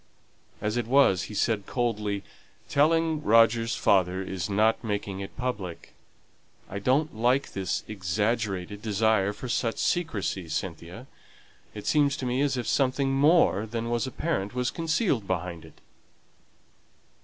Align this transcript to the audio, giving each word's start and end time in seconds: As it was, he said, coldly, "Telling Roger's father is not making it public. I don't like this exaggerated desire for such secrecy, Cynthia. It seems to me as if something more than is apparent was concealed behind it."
As 0.61 0.77
it 0.77 0.87
was, 0.87 1.25
he 1.29 1.35
said, 1.35 1.67
coldly, 1.67 2.23
"Telling 2.67 3.21
Roger's 3.21 3.75
father 3.75 4.23
is 4.23 4.49
not 4.49 4.83
making 4.83 5.19
it 5.19 5.37
public. 5.37 5.93
I 6.67 6.79
don't 6.79 7.15
like 7.15 7.51
this 7.53 7.83
exaggerated 7.87 8.81
desire 8.81 9.31
for 9.31 9.47
such 9.47 9.77
secrecy, 9.77 10.49
Cynthia. 10.49 11.05
It 11.75 11.85
seems 11.85 12.17
to 12.17 12.25
me 12.25 12.41
as 12.41 12.57
if 12.57 12.65
something 12.67 13.11
more 13.13 13.67
than 13.67 13.91
is 13.91 14.07
apparent 14.07 14.55
was 14.55 14.71
concealed 14.71 15.27
behind 15.27 15.65
it." 15.65 15.79